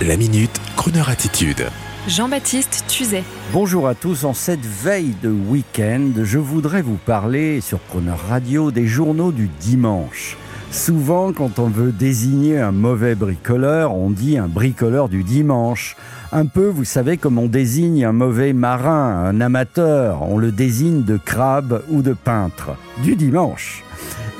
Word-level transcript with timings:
La 0.00 0.16
minute, 0.16 0.60
Kroneur 0.74 1.10
attitude. 1.10 1.66
Jean-Baptiste 2.08 2.84
Tuzet. 2.88 3.22
Bonjour 3.52 3.86
à 3.86 3.94
tous, 3.94 4.24
en 4.24 4.34
cette 4.34 4.64
veille 4.64 5.14
de 5.22 5.28
week-end, 5.28 6.10
je 6.24 6.38
voudrais 6.38 6.82
vous 6.82 6.96
parler 6.96 7.60
sur 7.60 7.78
Kroneur 7.86 8.18
Radio 8.28 8.72
des 8.72 8.88
journaux 8.88 9.30
du 9.30 9.48
dimanche. 9.60 10.36
Souvent, 10.72 11.32
quand 11.32 11.60
on 11.60 11.68
veut 11.68 11.92
désigner 11.92 12.58
un 12.58 12.72
mauvais 12.72 13.14
bricoleur, 13.14 13.94
on 13.94 14.10
dit 14.10 14.38
un 14.38 14.48
bricoleur 14.48 15.08
du 15.08 15.22
dimanche. 15.22 15.94
Un 16.32 16.46
peu, 16.46 16.66
vous 16.66 16.84
savez, 16.84 17.16
comme 17.16 17.38
on 17.38 17.46
désigne 17.46 18.04
un 18.04 18.12
mauvais 18.12 18.54
marin, 18.54 19.24
un 19.24 19.40
amateur, 19.40 20.22
on 20.22 20.38
le 20.38 20.50
désigne 20.50 21.04
de 21.04 21.16
crabe 21.16 21.84
ou 21.90 22.02
de 22.02 22.14
peintre. 22.14 22.70
Du 23.04 23.14
dimanche. 23.14 23.84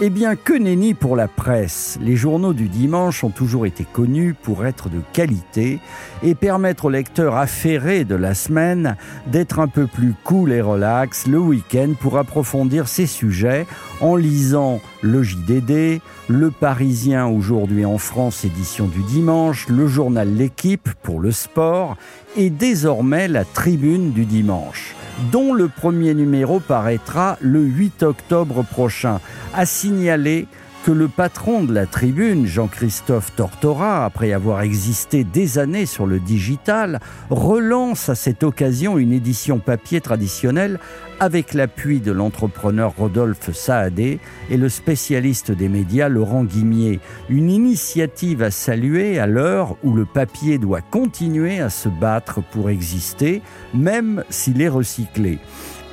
Eh 0.04 0.10
bien, 0.10 0.34
que 0.34 0.52
nenni 0.52 0.94
pour 0.94 1.14
la 1.14 1.28
presse. 1.28 1.96
Les 2.02 2.16
journaux 2.16 2.54
du 2.54 2.68
dimanche 2.68 3.22
ont 3.22 3.30
toujours 3.30 3.66
été 3.66 3.84
connus 3.84 4.34
pour 4.34 4.66
être 4.66 4.88
de 4.88 5.00
qualité 5.12 5.78
et 6.24 6.34
permettre 6.34 6.86
aux 6.86 6.90
lecteurs 6.90 7.36
affairés 7.36 8.02
de 8.02 8.16
la 8.16 8.34
semaine 8.34 8.96
d'être 9.28 9.60
un 9.60 9.68
peu 9.68 9.86
plus 9.86 10.12
cool 10.24 10.50
et 10.50 10.60
relax 10.60 11.28
le 11.28 11.38
week-end 11.38 11.92
pour 12.00 12.18
approfondir 12.18 12.88
ces 12.88 13.06
sujets 13.06 13.64
en 14.00 14.16
lisant 14.16 14.80
le 15.02 15.22
JDD, 15.22 16.00
le 16.26 16.50
Parisien 16.50 17.28
aujourd'hui 17.28 17.84
en 17.84 17.98
France 17.98 18.44
édition 18.44 18.88
du 18.88 19.04
dimanche, 19.04 19.68
le 19.68 19.86
journal 19.86 20.34
L'équipe 20.34 20.88
pour 21.04 21.20
le 21.20 21.30
sport 21.30 21.96
et 22.36 22.50
désormais 22.50 23.28
la 23.28 23.44
tribune 23.44 24.10
du 24.10 24.24
dimanche 24.24 24.96
dont 25.30 25.52
le 25.52 25.68
premier 25.68 26.14
numéro 26.14 26.60
paraîtra 26.60 27.36
le 27.40 27.60
8 27.60 28.02
octobre 28.02 28.64
prochain. 28.64 29.20
À 29.54 29.66
signaler 29.66 30.46
que 30.84 30.90
le 30.90 31.06
patron 31.06 31.62
de 31.62 31.72
la 31.72 31.86
tribune, 31.86 32.46
Jean-Christophe 32.46 33.34
Tortora, 33.36 34.04
après 34.04 34.32
avoir 34.32 34.62
existé 34.62 35.22
des 35.22 35.58
années 35.58 35.86
sur 35.86 36.06
le 36.06 36.18
digital, 36.18 37.00
relance 37.30 38.08
à 38.08 38.14
cette 38.14 38.42
occasion 38.42 38.98
une 38.98 39.12
édition 39.12 39.58
papier 39.60 40.00
traditionnelle 40.00 40.80
avec 41.20 41.54
l'appui 41.54 42.00
de 42.00 42.10
l'entrepreneur 42.10 42.94
Rodolphe 42.96 43.52
Saadé 43.52 44.18
et 44.50 44.56
le 44.56 44.68
spécialiste 44.68 45.52
des 45.52 45.68
médias 45.68 46.08
Laurent 46.08 46.44
Guimier. 46.44 46.98
Une 47.28 47.50
initiative 47.50 48.42
à 48.42 48.50
saluer 48.50 49.20
à 49.20 49.26
l'heure 49.26 49.76
où 49.84 49.92
le 49.92 50.04
papier 50.04 50.58
doit 50.58 50.80
continuer 50.80 51.60
à 51.60 51.70
se 51.70 51.88
battre 51.88 52.40
pour 52.50 52.70
exister, 52.70 53.40
même 53.72 54.24
s'il 54.30 54.60
est 54.60 54.68
recyclé. 54.68 55.38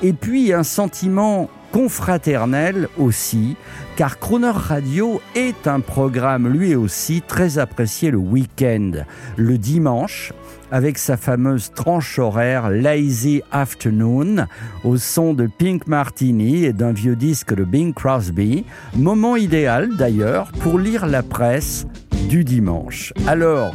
Et 0.02 0.12
puis 0.12 0.52
un 0.52 0.62
sentiment 0.62 1.50
confraternel 1.72 2.88
aussi, 2.98 3.56
car 3.96 4.18
Croner 4.18 4.52
Radio 4.52 5.20
est 5.34 5.66
un 5.66 5.80
programme 5.80 6.48
lui 6.48 6.74
aussi 6.74 7.22
très 7.22 7.58
apprécié 7.58 8.10
le 8.10 8.18
week-end, 8.18 8.92
le 9.36 9.58
dimanche, 9.58 10.32
avec 10.72 10.98
sa 10.98 11.16
fameuse 11.16 11.72
tranche 11.74 12.18
horaire 12.18 12.70
Lazy 12.70 13.42
Afternoon, 13.52 14.46
au 14.84 14.96
son 14.96 15.34
de 15.34 15.46
Pink 15.46 15.86
Martini 15.86 16.64
et 16.64 16.72
d'un 16.72 16.92
vieux 16.92 17.16
disque 17.16 17.54
de 17.54 17.64
Bing 17.64 17.92
Crosby, 17.92 18.64
moment 18.96 19.36
idéal 19.36 19.96
d'ailleurs 19.96 20.50
pour 20.60 20.78
lire 20.78 21.06
la 21.06 21.22
presse 21.22 21.86
du 22.28 22.44
dimanche. 22.44 23.12
Alors, 23.26 23.74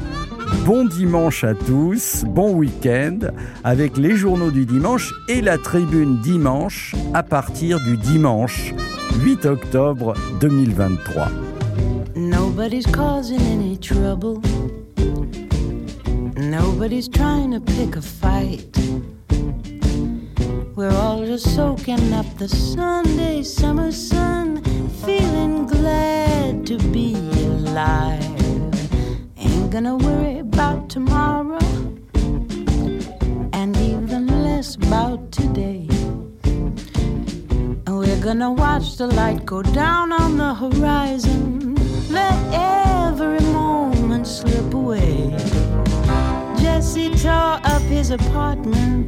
Bon 0.64 0.86
dimanche 0.86 1.44
à 1.44 1.54
tous, 1.54 2.24
bon 2.28 2.54
week-end 2.54 3.20
avec 3.64 3.98
les 3.98 4.16
journaux 4.16 4.52
du 4.52 4.66
dimanche 4.66 5.12
et 5.28 5.42
la 5.42 5.58
tribune 5.58 6.20
dimanche 6.22 6.96
à 7.14 7.24
partir 7.24 7.80
du 7.80 7.98
dimanche 7.98 8.74
8 9.24 9.46
octobre 9.46 10.14
2023. 10.40 11.30
Nobody's 12.16 12.86
causing 12.86 13.42
any 13.42 13.78
trouble. 13.78 14.42
Nobody's 16.38 17.10
trying 17.10 17.52
to 17.52 17.60
pick 17.60 17.96
a 17.96 18.02
fight. 18.02 18.78
We're 20.76 20.96
all 20.96 21.26
just 21.26 21.56
soaking 21.56 22.14
up 22.14 22.26
the 22.38 22.48
Sunday 22.48 23.44
summer 23.44 23.92
sun, 23.92 24.62
feeling 25.04 25.66
glad 25.66 26.66
to 26.68 26.78
be 26.92 27.16
alive. 27.16 28.36
gonna 29.76 29.98
worry 29.98 30.25
about 30.48 30.90
tomorrow 30.90 31.60
and 33.54 33.76
even 33.78 34.28
less 34.44 34.76
about 34.76 35.32
today. 35.32 35.88
And 37.86 37.98
We're 38.00 38.22
gonna 38.22 38.52
watch 38.52 38.98
the 38.98 39.08
light 39.08 39.46
go 39.46 39.62
down 39.62 40.12
on 40.12 40.38
the 40.38 40.54
horizon. 40.54 41.76
Let 42.10 42.38
every 42.54 43.44
moment 43.60 44.28
slip 44.28 44.74
away. 44.74 45.14
Jesse 46.62 47.10
tore 47.24 47.60
up 47.74 47.86
his 47.98 48.12
apartment. 48.12 49.08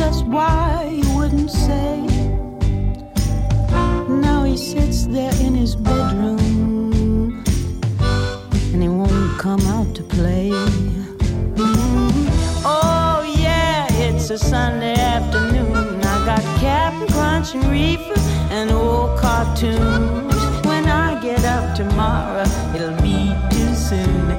Just 0.00 0.24
why 0.26 0.88
he 0.90 1.02
wouldn't 1.16 1.50
say. 1.50 1.79
A 14.30 14.38
Sunday 14.38 14.94
afternoon. 14.94 16.00
I 16.04 16.24
got 16.24 16.42
Captain 16.60 17.08
Crunch 17.08 17.54
and 17.54 17.64
Reefer 17.64 18.14
and 18.50 18.70
old 18.70 19.18
cartoons. 19.18 20.34
When 20.64 20.86
I 20.86 21.20
get 21.20 21.44
up 21.44 21.74
tomorrow, 21.74 22.44
it'll 22.72 22.94
be 23.02 23.34
too 23.50 23.74
soon. 23.74 24.30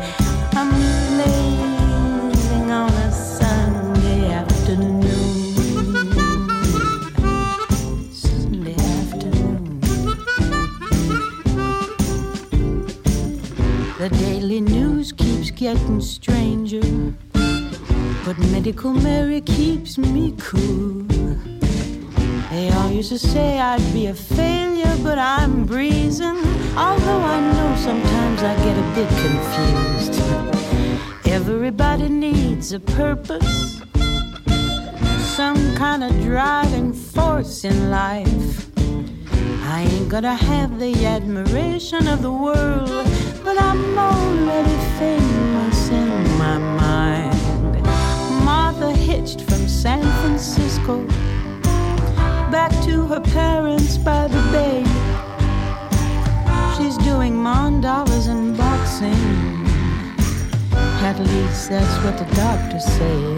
I'm 0.54 0.72
lazing 1.18 2.72
on 2.72 2.90
a 2.90 3.12
Sunday 3.12 4.32
afternoon. 4.32 5.02
Sunday 8.14 8.76
afternoon. 8.76 9.82
The 14.00 14.10
daily 14.20 14.62
news 14.62 15.12
keeps 15.12 15.52
getting 15.52 16.00
stranger. 16.00 16.82
But 18.24 18.38
medical 18.52 18.94
Mary 18.94 19.42
keeps 19.42 19.98
me 19.98 20.36
cool. 20.38 21.04
They 22.52 22.70
all 22.70 22.92
used 22.92 23.10
to 23.10 23.18
say 23.18 23.60
I'd 23.60 23.82
be 23.94 24.06
a 24.08 24.14
failure, 24.14 24.96
but 25.02 25.18
I'm 25.18 25.66
breezing. 25.66 26.38
Although 26.78 27.22
I 27.36 27.40
know 27.54 27.76
sometimes 27.78 28.44
I 28.44 28.54
get 28.58 28.78
a 28.78 28.88
bit 28.94 29.10
confused. 29.26 30.22
Everybody 31.26 32.10
needs 32.10 32.74
a 32.74 32.80
purpose, 32.80 33.82
some 35.36 35.76
kind 35.76 36.04
of 36.04 36.12
driving 36.22 36.94
force 36.94 37.64
in 37.64 37.90
life. 37.90 38.70
I 39.64 39.82
ain't 39.82 40.10
gonna 40.10 40.36
have 40.36 40.78
the 40.78 40.94
admiration 41.06 42.08
of 42.08 42.22
the 42.22 42.32
world, 42.32 43.08
but 43.44 43.60
I'm 43.60 43.98
already 43.98 44.78
famous 45.00 45.90
in 45.90 46.38
my 46.38 46.58
mind. 46.60 46.81
back 52.52 52.72
to 52.84 53.06
her 53.08 53.20
parents 53.20 53.98
by 53.98 54.28
the 54.28 54.42
bay. 54.52 54.84
She's 56.76 56.98
doing 56.98 57.34
mandalas 57.34 58.28
and 58.28 58.58
boxing. 58.58 59.62
At 61.10 61.20
least 61.20 61.70
that's 61.70 61.96
what 62.04 62.18
the 62.18 62.28
doctor 62.36 62.80
said. 62.80 63.38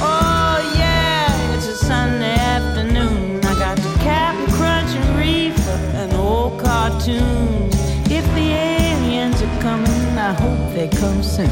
Oh, 0.00 0.74
yeah, 0.78 1.54
it's 1.54 1.66
a 1.66 1.76
Sunday 1.76 2.36
afternoon. 2.56 3.44
I 3.44 3.54
got 3.58 3.76
the 3.76 3.94
Captain 3.98 4.54
Crunch 4.54 4.90
and 4.90 5.18
Reefer, 5.18 5.80
and 6.00 6.12
old 6.14 6.60
cartoons. 6.60 7.74
If 8.10 8.24
the 8.34 8.48
aliens 8.52 9.42
are 9.42 9.60
coming, 9.60 10.18
I 10.18 10.32
hope 10.32 10.74
they 10.74 10.88
come 10.88 11.22
soon. 11.22 11.50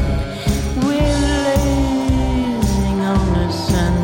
We're 0.86 1.23
sun 3.54 4.03